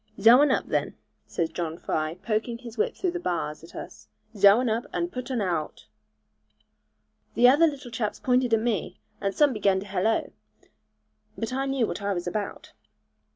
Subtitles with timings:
[0.19, 0.95] 'Zhow un up, then,'
[1.27, 5.11] says John Fry poking his whip through the bars at us; 'Zhow un up, and
[5.11, 5.85] putt un aowt.'
[7.35, 10.31] The other little chaps pointed at me, and some began to hallo;
[11.37, 12.73] but I knew what I was about.